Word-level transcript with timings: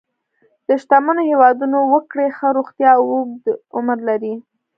د 0.67 0.69
شتمنو 0.81 1.21
هېوادونو 1.29 1.77
وګړي 1.93 2.27
ښه 2.37 2.47
روغتیا 2.57 2.89
او 2.97 3.03
اوږد 3.13 3.45
عمر 3.77 3.97
لري. 4.09 4.33